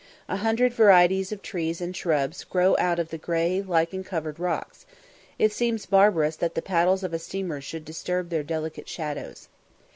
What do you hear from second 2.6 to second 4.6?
out of the grey lichen covered